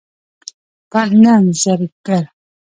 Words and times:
نه 1.21 1.31
انځور 1.39 1.81
ګر 2.05 2.23